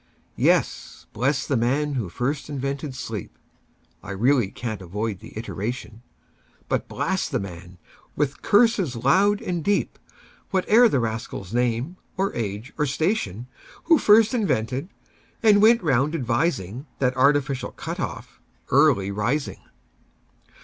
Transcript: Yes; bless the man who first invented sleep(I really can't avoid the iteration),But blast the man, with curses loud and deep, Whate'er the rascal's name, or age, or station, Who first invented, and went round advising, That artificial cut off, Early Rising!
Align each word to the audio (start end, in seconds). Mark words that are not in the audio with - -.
Yes; 0.39 1.05
bless 1.13 1.45
the 1.45 1.55
man 1.55 1.93
who 1.93 2.09
first 2.09 2.49
invented 2.49 2.95
sleep(I 2.95 4.09
really 4.09 4.49
can't 4.49 4.81
avoid 4.81 5.19
the 5.19 5.37
iteration),But 5.37 6.87
blast 6.87 7.29
the 7.29 7.39
man, 7.39 7.77
with 8.15 8.41
curses 8.41 8.95
loud 8.95 9.43
and 9.43 9.63
deep, 9.63 9.99
Whate'er 10.49 10.89
the 10.89 10.99
rascal's 10.99 11.53
name, 11.53 11.97
or 12.17 12.33
age, 12.33 12.73
or 12.79 12.87
station, 12.87 13.45
Who 13.83 13.99
first 13.99 14.33
invented, 14.33 14.89
and 15.43 15.61
went 15.61 15.83
round 15.83 16.15
advising, 16.15 16.87
That 16.97 17.15
artificial 17.15 17.71
cut 17.71 17.99
off, 17.99 18.41
Early 18.71 19.11
Rising! 19.11 19.59